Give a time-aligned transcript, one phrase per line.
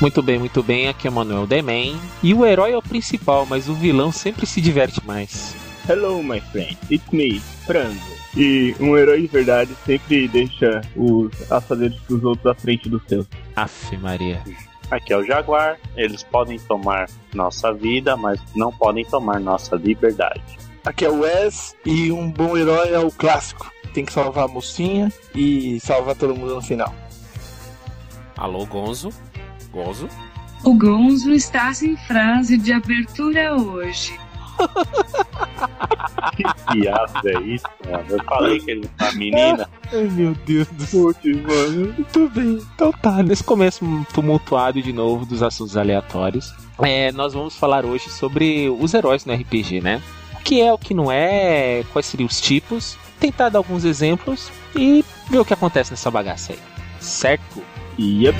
[0.00, 0.88] Muito bem, muito bem.
[0.88, 1.98] Aqui é Manuel Demen.
[2.22, 5.56] E o herói é o principal, mas o vilão sempre se diverte mais.
[5.88, 6.76] Hello, my friend.
[6.90, 7.98] It's me, Frango.
[8.36, 13.26] E um herói de verdade sempre deixa os afazeres dos outros à frente dos seus.
[13.56, 14.42] Aff, Maria.
[14.90, 15.78] Aqui é o Jaguar.
[15.96, 20.42] Eles podem tomar nossa vida, mas não podem tomar nossa liberdade.
[20.84, 23.72] Aqui é o Wes e um bom herói é o clássico.
[23.94, 26.94] Tem que salvar a mocinha e salvar todo mundo no final.
[28.36, 29.08] Alô, Gonzo?
[29.76, 30.08] Gonzo?
[30.64, 34.18] O Gonzo está sem frase de abertura hoje.
[36.34, 36.42] Que
[36.72, 38.04] piada é isso, mano?
[38.08, 39.70] Eu falei que ele é uma menina.
[39.92, 41.94] Ai, meu Deus do céu, mano.
[41.94, 42.58] Muito bem.
[42.74, 48.10] Então tá, nesse começo tumultuado de novo dos assuntos aleatórios, é, nós vamos falar hoje
[48.10, 50.02] sobre os heróis no RPG, né?
[50.34, 54.50] O que é, o que não é, quais seriam os tipos, tentar dar alguns exemplos
[54.74, 56.58] e ver o que acontece nessa bagaça aí.
[57.00, 57.62] Certo?
[57.98, 58.36] Yep.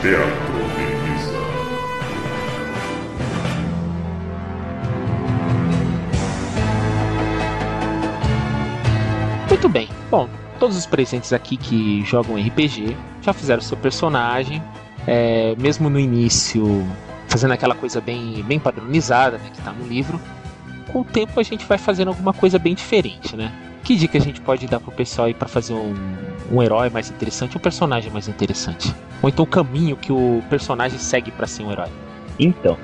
[0.00, 0.50] Teatro.
[9.48, 9.90] Muito bem.
[10.10, 10.26] Bom,
[10.58, 14.62] todos os presentes aqui que jogam RPG já fizeram seu personagem,
[15.06, 16.86] é, mesmo no início
[17.28, 20.18] fazendo aquela coisa bem, bem padronizada, né, que tá no livro.
[20.90, 23.52] Com o tempo a gente vai fazendo alguma coisa bem diferente, né?
[23.90, 25.92] Que dica a gente pode dar pro pessoal aí para fazer um,
[26.48, 28.94] um herói mais interessante, um personagem mais interessante?
[29.20, 31.88] Ou então o caminho que o personagem segue para ser um herói?
[32.38, 32.78] Então,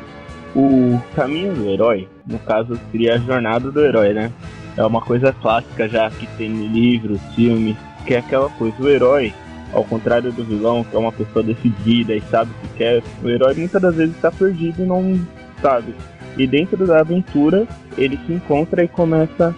[0.53, 4.32] o caminho do herói, no caso, seria a jornada do herói, né?
[4.76, 8.75] É uma coisa clássica já que tem em livros, filmes, que é aquela coisa.
[8.80, 9.32] O herói,
[9.72, 13.28] ao contrário do vilão, que é uma pessoa decidida e sabe o que quer, o
[13.28, 15.20] herói muitas das vezes está perdido e não
[15.62, 15.94] sabe.
[16.36, 17.64] E dentro da aventura,
[17.97, 19.54] ele se encontra e começa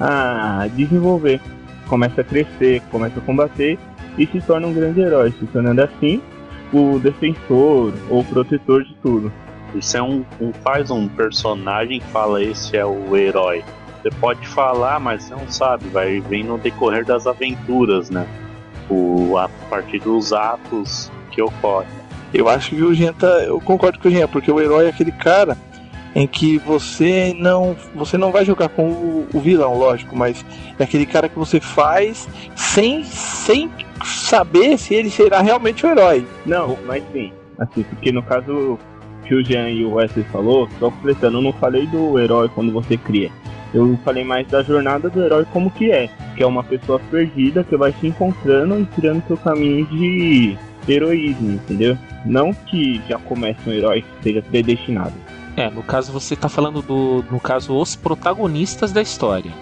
[0.00, 1.40] a desenvolver,
[1.86, 3.78] começa a crescer, começa a combater
[4.18, 6.20] e se torna um grande herói, se tornando assim
[6.72, 9.32] o defensor ou protetor de tudo.
[9.74, 13.64] Isso é um, um faz um personagem que fala esse é o herói.
[14.02, 18.26] Você pode falar, mas você não sabe, vai vir no decorrer das aventuras, né?
[18.90, 21.88] O, a partir dos atos que ocorrem.
[22.34, 23.26] Eu acho que o Jean tá.
[23.44, 25.56] Eu concordo com o Jean, porque o herói é aquele cara
[26.14, 27.76] em que você não.
[27.94, 30.44] Você não vai jogar com o, o vilão, lógico, mas
[30.78, 33.70] é aquele cara que você faz sem, sem
[34.04, 36.26] saber se ele será realmente o herói.
[36.44, 37.32] Não, mas sim.
[37.58, 38.78] Assim, porque no caso
[39.24, 42.72] que o Jean e o Wesley falou, só completando, eu não falei do herói quando
[42.72, 43.30] você cria.
[43.72, 47.64] Eu falei mais da jornada do herói como que é, que é uma pessoa perdida
[47.64, 51.96] que vai se encontrando e criando seu caminho de heroísmo, entendeu?
[52.26, 55.14] Não que já comece um herói que seja predestinado.
[55.56, 59.52] É, no caso você tá falando do, no caso, os protagonistas da história.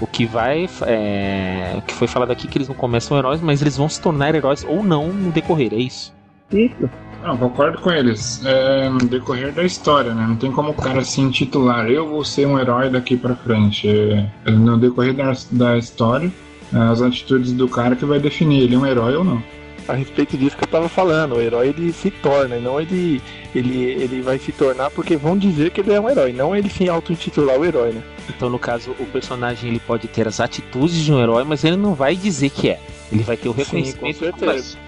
[0.00, 3.62] O que vai, é, o que foi falado aqui que eles não começam heróis, mas
[3.62, 6.14] eles vão se tornar heróis ou não no decorrer, é isso?
[6.52, 6.88] Isso.
[7.22, 8.44] Não, concordo com eles.
[8.44, 10.26] É no decorrer da história, né?
[10.28, 13.88] Não tem como o cara se intitular, eu vou ser um herói daqui pra frente.
[13.88, 16.30] É, no decorrer da, da história,
[16.72, 19.42] é as atitudes do cara que vai definir ele é um herói ou não.
[19.88, 23.22] A respeito disso que eu tava falando, o herói ele se torna, não ele,
[23.54, 26.68] ele, ele vai se tornar porque vão dizer que ele é um herói, não ele
[26.68, 28.02] se auto-intitular o herói, né?
[28.28, 31.76] Então, no caso, o personagem ele pode ter as atitudes de um herói, mas ele
[31.76, 32.80] não vai dizer que é.
[33.12, 34.18] Ele vai ter o Sim, com reconhecimento.
[34.18, 34.78] certeza.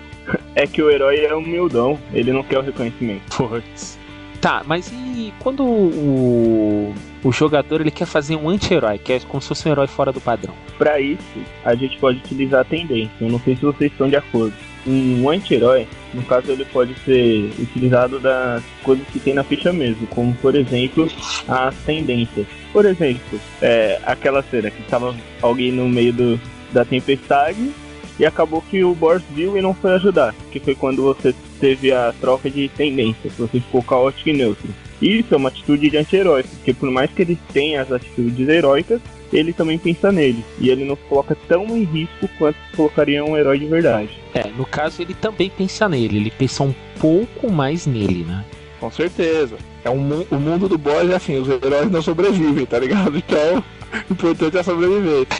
[0.55, 3.37] É que o herói é humildão, ele não quer o reconhecimento.
[3.37, 3.97] Puts.
[4.41, 6.95] Tá, mas e quando o,
[7.25, 10.13] o jogador ele quer fazer um anti-herói, que é como se fosse um herói fora
[10.13, 10.55] do padrão?
[10.77, 11.23] Para isso,
[11.65, 13.11] a gente pode utilizar a tendência.
[13.21, 14.55] Eu não sei se vocês estão de acordo.
[14.89, 20.07] Um anti-herói, no caso, ele pode ser utilizado das coisas que tem na ficha mesmo,
[20.07, 21.07] como por exemplo
[21.47, 22.47] as tendências.
[22.73, 26.41] Por exemplo, é, aquela cena que estava alguém no meio do,
[26.73, 27.71] da tempestade
[28.19, 31.93] e acabou que o Boris viu e não foi ajudar, que foi quando você teve
[31.93, 34.69] a troca de tendências, você ficou caótico e neutro.
[35.01, 39.01] Isso é uma atitude de anti-herói, porque por mais que ele tenha as atitudes heróicas,
[39.33, 43.37] ele também pensa nele, e ele não se coloca tão em risco quanto colocaria um
[43.37, 44.11] herói de verdade.
[44.35, 48.45] É, no caso ele também pensa nele, ele pensa um pouco mais nele, né?
[48.81, 49.57] Com certeza.
[49.85, 53.17] É um, o mundo do boss é assim, os heróis não sobrevivem, tá ligado?
[53.29, 53.63] Então,
[54.09, 55.27] O importante é sobreviver.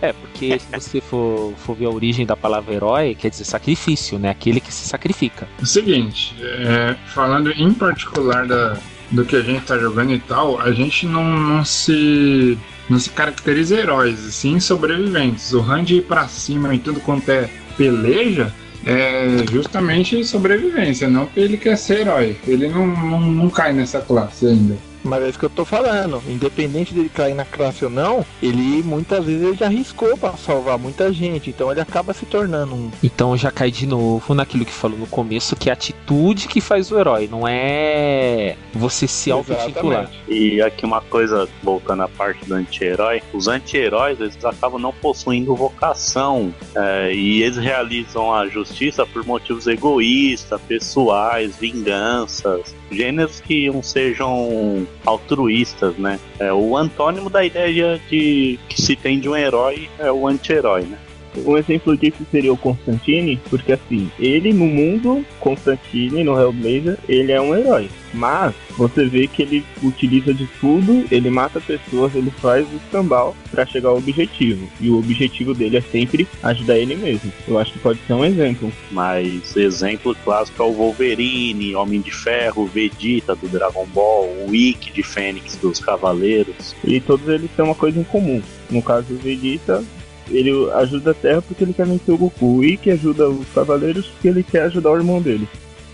[0.00, 4.16] É, porque se você for, for ver a origem da palavra herói, quer dizer sacrifício,
[4.16, 4.30] né?
[4.30, 5.48] Aquele que se sacrifica.
[5.60, 8.78] O seguinte, é, falando em particular da,
[9.10, 12.56] do que a gente tá jogando e tal, a gente não, não se
[12.88, 15.52] não se caracteriza heróis, sim sobreviventes.
[15.52, 18.52] O Han de ir pra cima em tudo quanto é peleja
[18.84, 22.36] é justamente sobrevivência, não que ele quer ser herói.
[22.46, 24.76] Ele não, não, não cai nessa classe ainda.
[25.02, 26.22] Mas é isso que eu tô falando.
[26.28, 30.78] Independente dele cair na classe ou não, ele muitas vezes ele já arriscou pra salvar
[30.78, 31.50] muita gente.
[31.50, 32.90] Então ele acaba se tornando um.
[33.02, 36.60] Então já cai de novo naquilo que falou no começo, que é a atitude que
[36.60, 39.30] faz o herói, não é você se.
[39.30, 40.18] Exatamente.
[40.28, 45.54] E aqui uma coisa, voltando à parte do anti-herói, os anti-heróis eles acabam não possuindo
[45.54, 53.82] vocação é, e eles realizam a justiça por motivos egoístas, pessoais, vinganças, gêneros que não
[53.82, 56.18] sejam altruístas, né?
[56.38, 60.82] É, o antônimo da ideia de que se tem de um herói é o anti-herói,
[60.82, 60.98] né?
[61.46, 67.32] Um exemplo disso seria o Constantine, porque assim, ele no mundo, Constantine no Hellblazer, ele
[67.32, 67.88] é um herói.
[68.14, 73.36] Mas você vê que ele utiliza de tudo, ele mata pessoas, ele faz o escambau
[73.50, 74.68] pra chegar ao objetivo.
[74.80, 77.32] E o objetivo dele é sempre ajudar ele mesmo.
[77.46, 78.72] Eu acho que pode ser um exemplo.
[78.90, 84.92] Mas exemplo clássico é o Wolverine, Homem de Ferro, Vegeta do Dragon Ball, o Ikki
[84.92, 86.74] de Fênix dos Cavaleiros.
[86.84, 88.42] E todos eles têm uma coisa em comum.
[88.70, 89.82] No caso do Vegeta,
[90.30, 92.58] ele ajuda a Terra porque ele quer vencer o Goku.
[92.58, 95.48] O Ikki ajuda os Cavaleiros porque ele quer ajudar o irmão dele.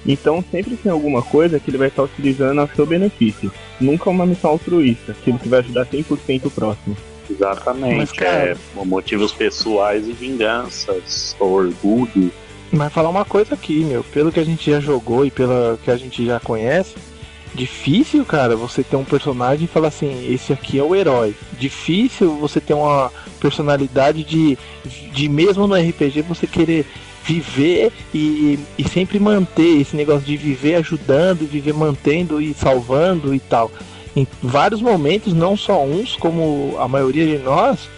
[0.06, 3.50] Então sempre tem alguma coisa que ele vai estar utilizando a seu benefício.
[3.80, 6.96] Nunca uma missão altruísta, aquilo que vai ajudar 100% o próximo.
[7.30, 7.96] Exatamente.
[7.96, 12.30] Mas, cara- é, motivos pessoais e vinganças, orgulho.
[12.70, 15.90] Mas falar uma coisa aqui, meu, pelo que a gente já jogou e pelo que
[15.90, 16.94] a gente já conhece,
[17.54, 21.34] difícil, cara, você ter um personagem e falar assim, esse aqui é o herói.
[21.58, 23.10] Difícil você ter uma
[23.40, 24.58] personalidade de,
[25.12, 26.86] de mesmo no RPG você querer
[27.24, 33.40] viver e, e sempre manter esse negócio de viver ajudando, viver mantendo e salvando e
[33.40, 33.70] tal.
[34.14, 37.88] Em vários momentos, não só uns, como a maioria de nós,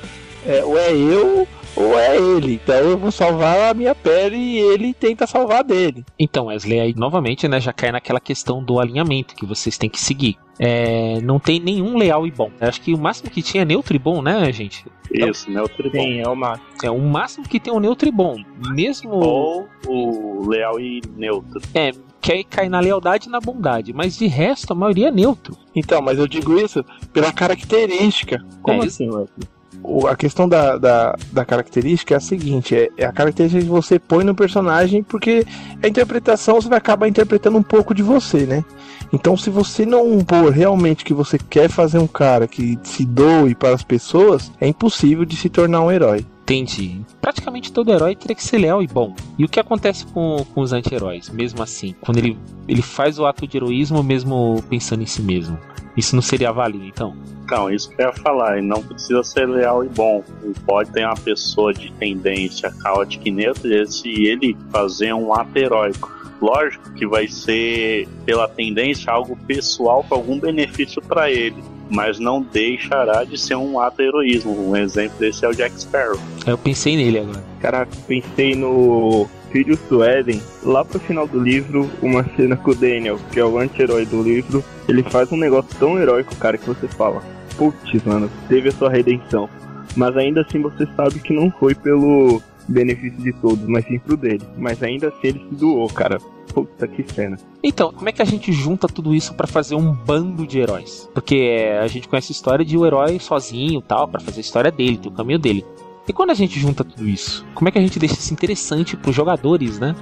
[0.47, 2.55] é, ou é eu ou é ele.
[2.63, 6.05] Então eu vou salvar a minha pele e ele tenta salvar a dele.
[6.19, 10.01] Então, Wesley, aí novamente, né, já cai naquela questão do alinhamento que vocês têm que
[10.01, 10.37] seguir.
[10.59, 12.51] É, não tem nenhum leal e bom.
[12.61, 14.87] Eu acho que o máximo que tinha é neutro e bom, né, gente?
[15.13, 15.61] Isso, né?
[15.63, 16.01] O tribom.
[16.03, 16.67] Sim, é o máximo.
[16.83, 18.37] É o máximo que tem o neutro e bom.
[18.71, 21.61] Mesmo Ou o leal e neutro.
[21.75, 21.93] é,
[22.23, 25.57] quer cair na lealdade e na bondade, mas de resto a maioria é neutro.
[25.75, 26.83] Então, mas eu digo isso
[27.13, 28.43] pela característica.
[28.63, 29.49] Como É, assim, Wesley?
[29.83, 33.71] O- a questão da, da, da característica é a seguinte: é, é a característica que
[33.71, 35.47] você põe no personagem, porque
[35.83, 38.65] a interpretação você vai acabar interpretando um pouco de você, né?
[39.13, 43.55] Então, se você não pôr realmente que você quer fazer um cara que se doe
[43.55, 46.27] para as pessoas, é impossível de se tornar um herói.
[46.43, 47.01] Entendi.
[47.21, 49.15] Praticamente todo herói teria que ser leal e bom.
[49.39, 51.95] E o que acontece com, com os anti-heróis, mesmo assim?
[52.01, 52.39] Quando ele,
[52.69, 55.59] ele faz o ato de heroísmo mesmo pensando em si mesmo.
[55.97, 57.17] Isso não seria válido, então?
[57.45, 60.23] Então, isso que eu ia falar, ele não precisa ser leal e bom.
[60.43, 65.33] Ele pode ter uma pessoa de tendência caótica e neutra e se ele fazer um
[65.33, 66.13] ato heróico.
[66.43, 71.57] Lógico que vai ser, pela tendência, algo pessoal com algum benefício para ele,
[71.89, 74.71] mas não deixará de ser um ato heroísmo.
[74.71, 76.19] Um exemplo desse é o Jack Sparrow.
[76.47, 77.45] Eu pensei nele agora.
[77.61, 82.75] Caraca, pensei no Filhos do Éden, lá pro final do livro, uma cena com o
[82.75, 86.67] Daniel, que é o anti-herói do livro, ele faz um negócio tão heróico, cara, que
[86.67, 87.23] você fala,
[87.57, 89.49] putz, mano, teve a sua redenção.
[89.97, 94.17] Mas ainda assim você sabe que não foi pelo benefício de todos, mas sim pro
[94.17, 94.43] dele.
[94.57, 96.19] Mas ainda assim ele se doou, cara.
[96.53, 97.37] Puta que cena.
[97.63, 101.09] Então, como é que a gente junta tudo isso pra fazer um bando de heróis?
[101.13, 104.41] Porque é, a gente conhece a história de o herói sozinho, tal, pra fazer a
[104.41, 105.65] história dele, ter o caminho dele.
[106.09, 108.97] E quando a gente junta tudo isso, como é que a gente deixa isso interessante
[108.97, 109.95] pros jogadores, né?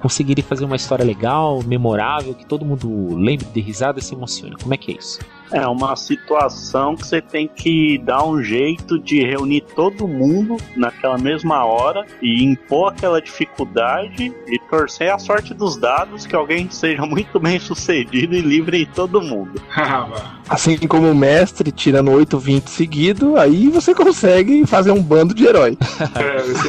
[0.00, 4.56] Conseguirem fazer uma história legal, memorável, que todo mundo lembre de risada e se emocione.
[4.56, 5.20] Como é que é isso?
[5.52, 11.18] É uma situação que você tem que dar um jeito de reunir todo mundo naquela
[11.18, 17.04] mesma hora e impor aquela dificuldade e torcer a sorte dos dados que alguém seja
[17.04, 19.60] muito bem sucedido e livre todo mundo.
[20.48, 25.46] Assim como o mestre, tirando 8, 20 seguido, aí você consegue fazer um bando de
[25.46, 25.76] herói.
[26.20, 26.68] É, você.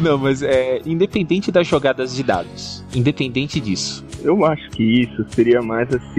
[0.00, 4.04] Não, mas é independente das jogadas de dados, independente disso.
[4.22, 6.17] Eu acho que isso seria mais assim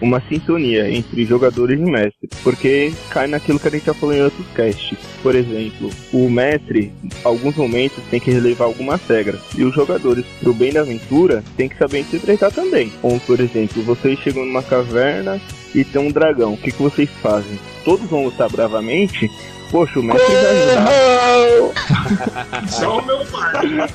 [0.00, 4.22] uma sintonia entre jogadores e mestre, porque cai naquilo que a gente já falou em
[4.22, 4.98] outros casts.
[5.22, 10.24] Por exemplo, o mestre, em alguns momentos, tem que relevar algumas regras, e os jogadores,
[10.40, 12.92] pro bem da aventura, tem que saber interpretar também.
[13.00, 15.40] Como, por exemplo, vocês chegam numa caverna
[15.74, 16.54] e tem um dragão.
[16.54, 17.58] O que, que vocês fazem?
[17.84, 19.30] Todos vão lutar bravamente?
[19.70, 20.88] Poxa, o mestre vai ajudar.
[22.68, 23.88] Só o meu pai.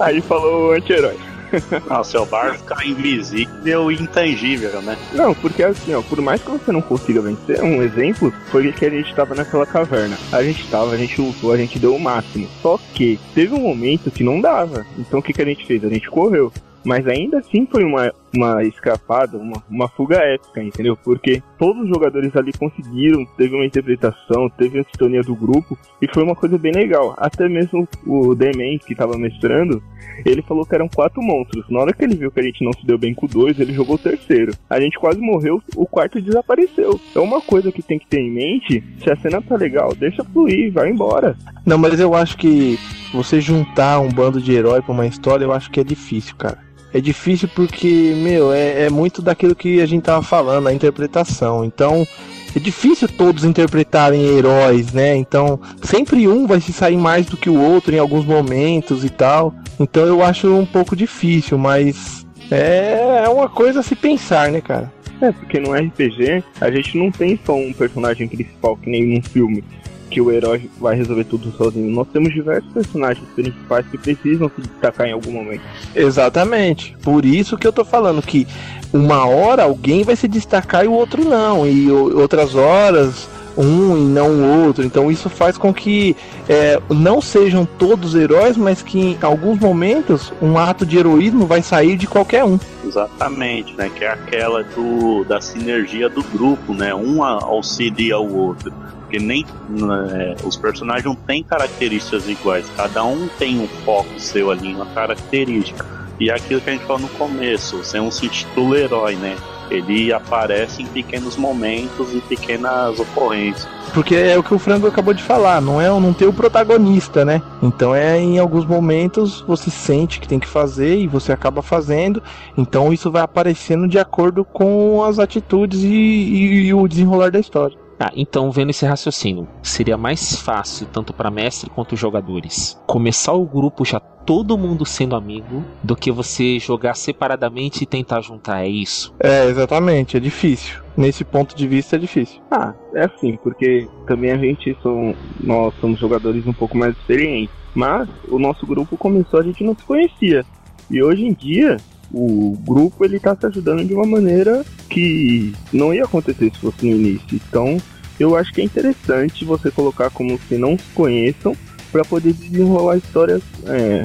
[0.00, 1.16] Aí falou o anti-herói.
[1.88, 4.96] Ah, seu bar ficar invisível e intangível, né?
[5.12, 8.86] Não, porque assim, ó, por mais que você não consiga vencer, um exemplo foi que
[8.86, 10.16] a gente tava naquela caverna.
[10.30, 12.48] A gente tava, a gente lutou, a gente deu o máximo.
[12.62, 14.86] Só que teve um momento que não dava.
[14.98, 15.84] Então o que, que a gente fez?
[15.84, 16.52] A gente correu.
[16.84, 20.96] Mas ainda assim foi uma, uma escapada, uma, uma fuga épica, entendeu?
[20.96, 26.08] Porque todos os jogadores ali conseguiram, teve uma interpretação, teve a sintonia do grupo, e
[26.12, 27.14] foi uma coisa bem legal.
[27.16, 29.82] Até mesmo o Demen, que tava mestrando,
[30.24, 31.68] ele falou que eram quatro monstros.
[31.70, 33.72] Na hora que ele viu que a gente não se deu bem com dois, ele
[33.72, 34.52] jogou o terceiro.
[34.68, 37.00] A gente quase morreu, o quarto desapareceu.
[37.14, 40.24] É uma coisa que tem que ter em mente, se a cena tá legal, deixa
[40.24, 41.36] fluir, vai embora.
[41.64, 42.78] Não, mas eu acho que
[43.12, 46.58] você juntar um bando de herói pra uma história, eu acho que é difícil, cara.
[46.94, 51.64] É difícil porque, meu, é, é muito daquilo que a gente tava falando, a interpretação.
[51.64, 52.06] Então,
[52.54, 55.16] é difícil todos interpretarem heróis, né?
[55.16, 59.08] Então, sempre um vai se sair mais do que o outro em alguns momentos e
[59.08, 59.54] tal.
[59.80, 64.92] Então, eu acho um pouco difícil, mas é uma coisa a se pensar, né, cara?
[65.22, 69.22] É, porque no RPG a gente não tem só um personagem principal que nem num
[69.22, 69.64] filme.
[70.12, 71.90] Que o herói vai resolver tudo sozinho.
[71.90, 75.62] Nós temos diversos personagens principais que precisam se destacar em algum momento.
[75.94, 76.94] Exatamente.
[77.02, 78.46] Por isso que eu tô falando que
[78.92, 81.66] uma hora alguém vai se destacar e o outro não.
[81.66, 84.84] E outras horas um e não o outro.
[84.84, 86.16] Então isso faz com que
[86.48, 91.62] é, não sejam todos heróis, mas que em alguns momentos um ato de heroísmo vai
[91.62, 92.58] sair de qualquer um.
[92.84, 93.90] Exatamente, né?
[93.94, 96.94] Que é aquela do, da sinergia do grupo, né?
[96.94, 98.72] Um auxilia o outro.
[99.00, 104.50] Porque nem né, os personagens não têm características iguais, cada um tem um foco seu
[104.50, 105.84] ali, uma característica.
[106.18, 109.36] E é aquilo que a gente falou no começo, você não se intitula herói, né?
[109.72, 113.66] Ele aparece em pequenos momentos e pequenas ocorrências.
[113.94, 117.24] Porque é o que o Frango acabou de falar, não é não ter o protagonista,
[117.24, 117.42] né?
[117.62, 122.22] Então é em alguns momentos você sente que tem que fazer e você acaba fazendo.
[122.56, 127.40] Então isso vai aparecendo de acordo com as atitudes e, e- e o desenrolar da
[127.40, 127.81] história.
[128.04, 133.46] Ah, então, vendo esse raciocínio, seria mais fácil, tanto para mestre quanto jogadores, começar o
[133.46, 138.64] grupo já todo mundo sendo amigo, do que você jogar separadamente e tentar juntar.
[138.64, 139.14] É isso.
[139.20, 140.82] É, exatamente, é difícil.
[140.96, 142.40] Nesse ponto de vista é difícil.
[142.50, 147.54] Ah, é assim, porque também a gente são, nós somos jogadores um pouco mais experientes.
[147.72, 150.44] Mas o nosso grupo começou, a gente não se conhecia.
[150.90, 151.76] E hoje em dia,
[152.12, 156.84] o grupo ele tá se ajudando de uma maneira que não ia acontecer se fosse
[156.84, 157.26] no início.
[157.32, 157.78] Então,
[158.20, 161.56] eu acho que é interessante você colocar como se não se conheçam
[161.90, 164.02] para poder desenrolar histórias é,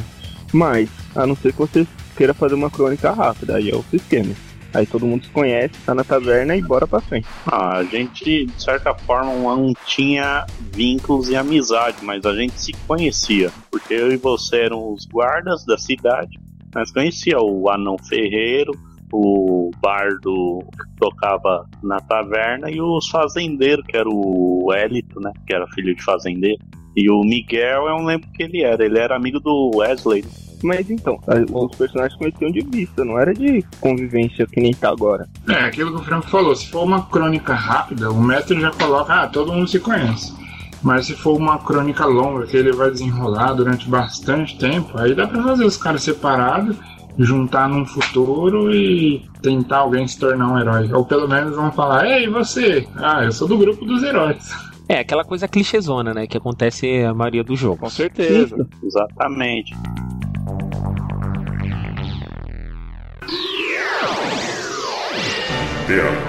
[0.54, 0.90] mais.
[1.16, 4.34] A não ser que você queira fazer uma crônica rápida, aí é outro esquema.
[4.74, 7.28] Aí todo mundo se conhece, tá na taverna e bora pra frente.
[7.46, 12.74] Ah, a gente, de certa forma, não tinha vínculos e amizade, mas a gente se
[12.86, 13.52] conhecia.
[13.72, 16.38] Porque eu e você eram os guardas da cidade.
[16.74, 18.72] Nós conhecia o Anão Ferreiro,
[19.12, 25.32] o bardo que tocava na taverna e os fazendeiros, que era o Elito, né?
[25.46, 26.62] Que era filho de fazendeiro.
[26.96, 28.84] E o Miguel, eu não lembro que ele era.
[28.84, 30.26] Ele era amigo do Wesley.
[30.64, 31.20] Mas então,
[31.54, 35.30] os personagens conheciam de vista, não era de convivência que nem tá agora.
[35.48, 39.14] É, aquilo que o Franco falou, se for uma crônica rápida, o mestre já coloca,
[39.14, 40.34] ah, todo mundo se conhece.
[40.81, 45.27] Mas se for uma crônica longa que ele vai desenrolar durante bastante tempo, aí dá
[45.27, 46.77] pra fazer os caras separados,
[47.17, 50.91] juntar num futuro e tentar alguém se tornar um herói.
[50.93, 52.88] Ou pelo menos vão falar, ei, você?
[52.96, 54.50] Ah, eu sou do grupo dos heróis.
[54.89, 56.27] É, aquela coisa clichêzona, né?
[56.27, 57.79] Que acontece a maioria dos jogos.
[57.79, 58.55] Com certeza.
[58.81, 59.75] Exatamente.
[65.88, 66.26] Teatro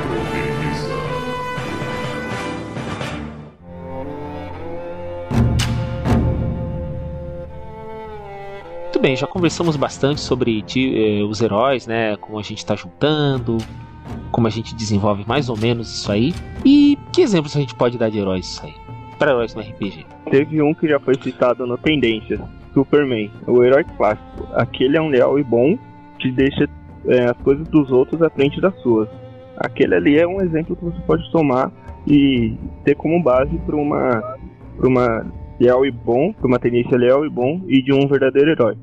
[9.08, 12.14] bem, já conversamos bastante sobre ti- eh, os heróis, né?
[12.18, 13.56] Como a gente tá juntando,
[14.30, 16.34] como a gente desenvolve mais ou menos isso aí.
[16.62, 18.74] E que exemplos a gente pode dar de heróis isso aí?
[19.18, 20.04] Para heróis no RPG.
[20.30, 22.38] Teve um que já foi citado no Tendências,
[22.74, 24.46] Superman, o herói clássico.
[24.52, 25.78] Aquele é um leal e bom
[26.18, 26.68] que deixa
[27.06, 29.08] é, as coisas dos outros à frente das suas.
[29.56, 31.72] Aquele ali é um exemplo que você pode tomar
[32.06, 34.22] e ter como base para uma,
[34.84, 35.26] uma
[35.58, 38.76] leal e bom, para uma tendência leal e bom e de um verdadeiro herói.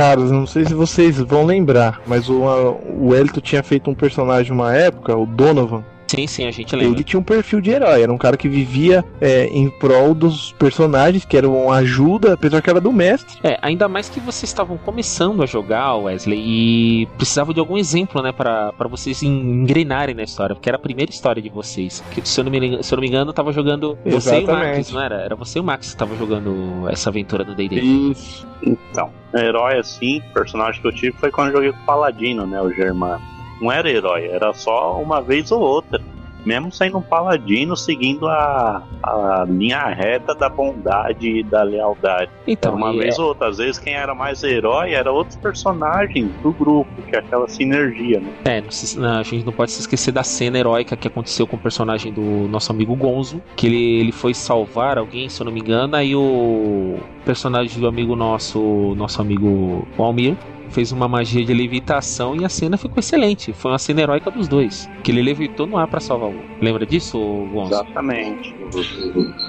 [0.00, 3.94] Caras, não sei se vocês vão lembrar, mas o, a- o Elito tinha feito um
[3.94, 6.96] personagem uma época, o Donovan, Sim, sim, a gente lembra.
[6.96, 10.50] Ele tinha um perfil de herói, era um cara que vivia é, em prol dos
[10.52, 13.38] personagens, que eram uma ajuda, apesar que era do mestre.
[13.44, 18.20] É, ainda mais que vocês estavam começando a jogar, Wesley, e precisavam de algum exemplo,
[18.22, 22.02] né, pra, pra vocês engrenarem na história, porque era a primeira história de vocês.
[22.10, 24.48] Que, se, eu não me, se eu não me engano, tava jogando você e o
[24.48, 25.14] Max, não era?
[25.14, 27.80] Era você e o Max que estavam jogando essa aventura no D&D.
[27.80, 28.44] Isso.
[28.64, 32.60] Então, herói assim, personagem que eu tive foi quando eu joguei com o Paladino, né,
[32.60, 33.22] o Germano.
[33.60, 36.00] Não era herói, era só uma vez ou outra.
[36.42, 42.30] Mesmo sendo um paladino, seguindo a, a linha reta da bondade e da lealdade.
[42.46, 43.48] Então, uma e vez é- ou outra.
[43.48, 48.20] Às vezes quem era mais herói era outros personagens do grupo, que é aquela sinergia,
[48.20, 48.32] né?
[48.46, 48.62] É,
[48.96, 52.10] não, a gente não pode se esquecer da cena heróica que aconteceu com o personagem
[52.10, 55.94] do nosso amigo Gonzo, que ele, ele foi salvar alguém, se eu não me engano,
[55.94, 60.36] aí o personagem do amigo nosso, nosso amigo Almir,
[60.70, 63.52] fez uma magia de levitação e a cena ficou excelente.
[63.52, 66.40] Foi uma cena heróica dos dois, que ele levitou no ar pra salvar o.
[66.60, 67.18] Lembra disso,
[67.52, 67.74] Gonzo?
[67.74, 68.54] Exatamente.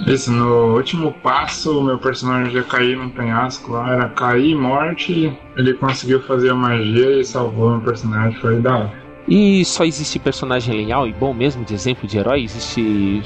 [0.08, 5.32] Isso, no último passo, o meu personagem ia cair num penhasco lá, era cair, morte,
[5.56, 9.01] ele conseguiu fazer a magia e salvou meu personagem, foi da hora.
[9.28, 12.44] E só existe personagem leal e bom mesmo de exemplo de herói?
[12.44, 13.22] Existe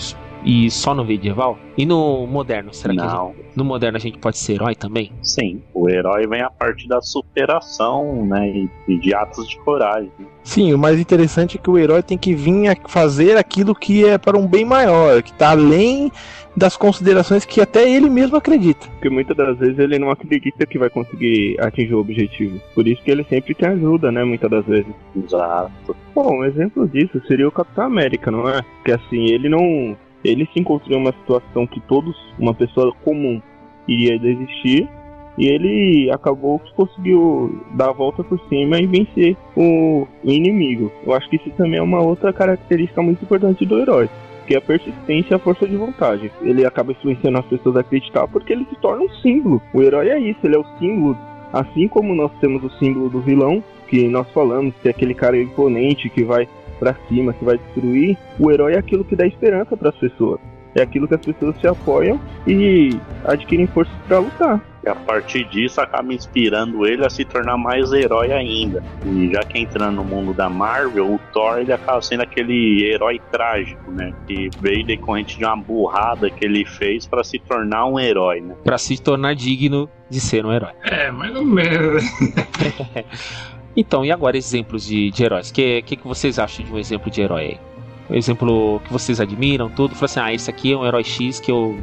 [0.46, 1.58] e só no medieval?
[1.78, 4.75] E no moderno, será que a gente, Não, no moderno a gente pode ser herói
[4.75, 5.12] também?
[5.22, 5.62] sim.
[5.74, 8.68] O herói vem a partir da superação, né?
[8.88, 10.12] E de atos de coragem.
[10.44, 14.06] Sim, o mais interessante é que o herói tem que vir a fazer aquilo que
[14.06, 16.12] é para um bem maior, que tá além
[16.56, 18.88] das considerações que até ele mesmo acredita.
[18.88, 22.60] Porque muitas das vezes ele não acredita que vai conseguir atingir o objetivo.
[22.74, 24.24] Por isso que ele sempre tem ajuda, né?
[24.24, 24.94] Muitas das vezes.
[25.16, 25.96] Exato.
[26.14, 28.62] Bom, um exemplo disso seria o Capitão América, não é?
[28.86, 29.98] Que assim, ele não.
[30.25, 33.41] Ele se encontrou em uma situação que todos, uma pessoa comum,
[33.88, 34.89] iria desistir.
[35.38, 40.91] E ele acabou que conseguiu dar a volta por cima e vencer o, inimigo.
[41.05, 44.10] Eu acho que isso também é uma outra característica muito importante do herói.
[44.48, 46.32] Que é a persistência e a força de vontade.
[46.41, 49.62] Ele acaba influenciando as pessoas a acreditar porque ele se torna um símbolo.
[49.74, 51.17] O herói é isso, ele é o símbolo.
[51.51, 55.38] Assim como nós temos o símbolo do vilão, que nós falamos, que é aquele cara
[55.38, 56.48] imponente que vai
[56.79, 60.39] pra cima, que vai destruir, o herói é aquilo que dá esperança para as pessoas.
[60.75, 64.62] É aquilo que as pessoas se apoiam e adquirem forças para lutar.
[64.86, 68.83] E a partir disso acaba inspirando ele a se tornar mais herói ainda.
[69.05, 73.20] E já que entrando no mundo da Marvel, o Thor ele acaba sendo aquele herói
[73.31, 74.14] trágico, né?
[74.27, 78.53] Que veio decorrente de uma burrada que ele fez para se tornar um herói, né?
[78.64, 80.74] Pra se tornar digno de ser um herói.
[80.83, 82.03] É, mais ou menos.
[83.75, 85.50] Então, e agora exemplos de, de heróis?
[85.50, 87.59] O que, que, que vocês acham de um exemplo de herói aí?
[88.09, 89.96] Um exemplo que vocês admiram, tudo.
[89.96, 91.75] Fala assim, ah, esse aqui é um herói X que eu,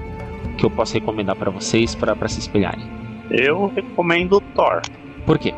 [0.57, 2.85] que eu posso recomendar pra vocês pra pra se espelharem.
[3.31, 4.81] Eu recomendo o Thor,
[5.27, 5.53] Por quê?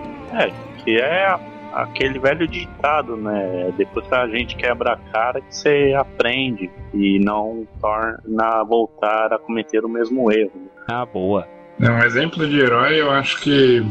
[0.85, 1.38] que é
[1.73, 3.73] aquele velho ditado, né?
[3.77, 9.33] Depois que a gente quebra a cara que você aprende e não torna a voltar
[9.33, 10.53] a cometer o mesmo erro.
[10.88, 11.47] Ah, boa.
[11.81, 13.85] É um exemplo de herói, eu acho que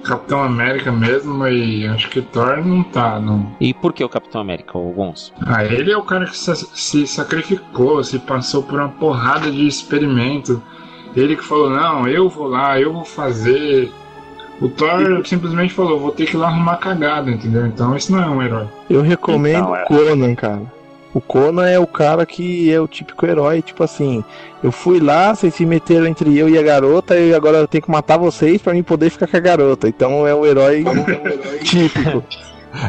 [0.00, 3.52] Capitão América mesmo, e acho que Thor não tá, não.
[3.60, 5.32] E por que o Capitão América, o Gonzo?
[5.46, 10.62] Ah, ele é o cara que se sacrificou, se passou por uma porrada de experimento.
[11.16, 13.90] Ele que falou, não, eu vou lá, eu vou fazer.
[14.60, 17.66] O Thor simplesmente falou, vou ter que ir lá arrumar cagada, entendeu?
[17.66, 18.66] Então isso não é um herói.
[18.88, 19.82] Eu recomendo Então, é.
[19.84, 20.79] o Conan, cara.
[21.12, 24.24] O Conan é o cara que é o típico herói, tipo assim,
[24.62, 27.82] eu fui lá, vocês se meteram entre eu e a garota, e agora eu tenho
[27.82, 29.88] que matar vocês pra mim poder ficar com a garota.
[29.88, 30.84] Então é o herói
[31.64, 32.22] típico.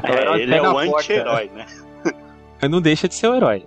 [0.04, 0.98] É o É, ele é o porta.
[1.00, 1.66] anti-herói, né?
[2.70, 3.64] Não deixa de ser o herói.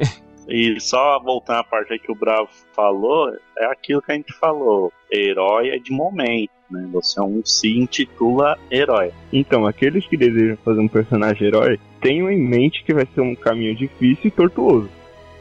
[0.48, 4.32] E só voltando à parte aí que o Bravo falou, é aquilo que a gente
[4.34, 4.92] falou.
[5.12, 6.88] Herói é de momento, né?
[6.92, 9.10] Você não se intitula herói.
[9.32, 13.34] Então, aqueles que desejam fazer um personagem herói, tenham em mente que vai ser um
[13.34, 14.88] caminho difícil e tortuoso.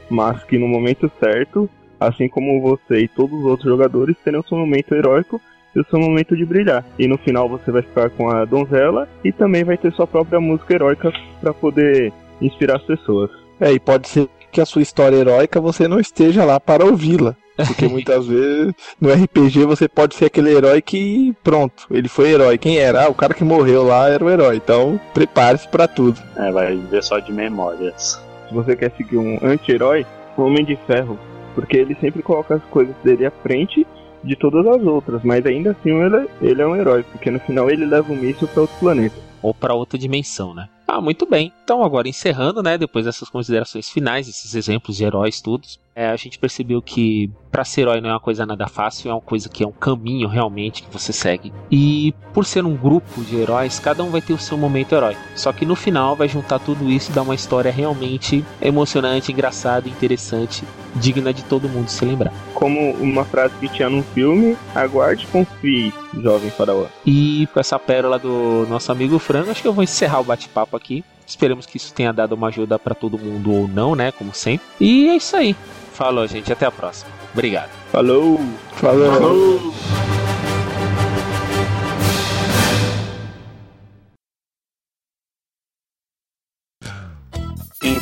[0.09, 4.57] Mas que no momento certo, assim como você e todos os outros jogadores, terão seu
[4.57, 5.41] momento heróico
[5.75, 6.85] e o seu momento de brilhar.
[6.99, 10.39] E no final você vai ficar com a donzela e também vai ter sua própria
[10.39, 13.31] música heróica para poder inspirar as pessoas.
[13.59, 17.35] É, e pode ser que a sua história heróica você não esteja lá para ouvi-la.
[17.55, 22.57] Porque muitas vezes no RPG você pode ser aquele herói que, pronto, ele foi herói.
[22.57, 23.05] Quem era?
[23.05, 24.57] Ah, o cara que morreu lá era o herói.
[24.57, 26.19] Então prepare-se para tudo.
[26.35, 28.21] É, vai viver só de memórias.
[28.47, 30.05] Se você quer seguir um anti-herói,
[30.37, 31.17] o Homem de Ferro.
[31.55, 33.85] Porque ele sempre coloca as coisas dele à frente
[34.23, 35.21] de todas as outras.
[35.23, 37.03] Mas ainda assim ele, ele é um herói.
[37.03, 39.15] Porque no final ele leva um míssil para outro planeta.
[39.41, 40.67] Ou pra outra dimensão, né?
[40.87, 41.51] Ah, muito bem.
[41.63, 42.77] Então, agora encerrando, né?
[42.77, 47.63] Depois dessas considerações finais, esses exemplos de heróis, todos, é, a gente percebeu que para
[47.63, 50.27] ser herói não é uma coisa nada fácil, é uma coisa que é um caminho
[50.27, 51.53] realmente que você segue.
[51.71, 55.15] E por ser um grupo de heróis, cada um vai ter o seu momento herói.
[55.35, 59.87] Só que no final vai juntar tudo isso e dar uma história realmente emocionante, engraçada,
[59.87, 60.63] interessante,
[60.95, 62.33] digna de todo mundo se lembrar.
[62.55, 66.85] Como uma frase que tinha num filme, aguarde confie, jovem faraó.
[67.05, 70.72] E com essa pérola do nosso amigo Frango, acho que eu vou encerrar o bate-papo
[70.75, 71.03] aqui.
[71.25, 74.11] Esperamos que isso tenha dado uma ajuda para todo mundo ou não, né?
[74.11, 74.65] Como sempre.
[74.79, 75.55] E é isso aí.
[75.93, 76.51] Falou, gente.
[76.51, 77.11] Até a próxima.
[77.33, 77.69] Obrigado.
[77.91, 78.39] Falou!
[78.73, 79.73] Falou.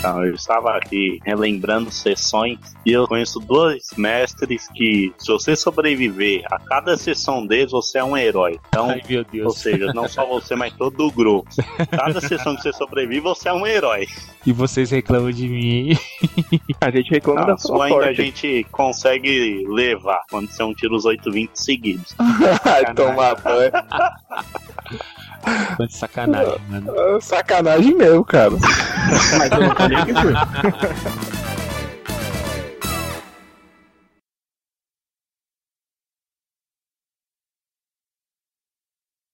[0.02, 6.42] Então, eu estava aqui relembrando sessões e eu conheço dois mestres que, se você sobreviver
[6.52, 8.60] a cada sessão deles, você é um herói.
[8.68, 11.48] Então, Ai, meu ou seja, não só você, mas todo o grupo.
[11.92, 14.08] Cada sessão que você sobrevive, você é um herói.
[14.44, 15.96] E vocês reclamam de mim.
[16.82, 18.24] A gente reclama da só sua ainda a sorte.
[18.24, 22.16] gente consegue levar quando você não tira os 820 seguidos.
[22.66, 23.72] Ai, tomar banho.
[25.78, 27.22] Foi de sacanagem, mano.
[27.22, 28.52] Sacanagem meu, cara.
[29.38, 30.34] Mas eu não falei que foi.